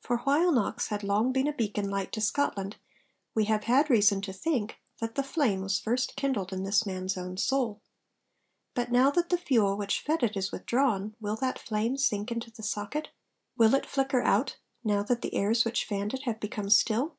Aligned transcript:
For 0.00 0.16
while 0.20 0.52
Knox 0.52 0.86
had 0.88 1.02
long 1.04 1.32
been 1.32 1.46
a 1.46 1.52
beacon 1.52 1.90
light 1.90 2.10
to 2.12 2.20
Scotland, 2.22 2.76
we 3.34 3.44
have 3.44 3.64
had 3.64 3.90
reason 3.90 4.22
to 4.22 4.32
think 4.32 4.78
that 5.02 5.16
the 5.16 5.22
flame 5.22 5.60
was 5.60 5.78
first 5.78 6.16
kindled 6.16 6.50
in 6.50 6.64
this 6.64 6.86
man's 6.86 7.18
own 7.18 7.36
soul. 7.36 7.82
But 8.72 8.90
now 8.90 9.10
that 9.10 9.28
the 9.28 9.36
fuel 9.36 9.76
which 9.76 10.00
fed 10.00 10.22
it 10.22 10.34
is 10.34 10.50
withdrawn, 10.50 11.14
will 11.20 11.36
that 11.36 11.58
flame 11.58 11.98
sink 11.98 12.32
into 12.32 12.50
the 12.50 12.62
socket? 12.62 13.08
Will 13.58 13.74
it 13.74 13.84
flicker 13.84 14.22
out, 14.22 14.56
now 14.82 15.02
that 15.02 15.20
the 15.20 15.34
airs 15.34 15.66
which 15.66 15.84
fanned 15.84 16.14
it 16.14 16.22
have 16.22 16.40
become 16.40 16.70
still? 16.70 17.18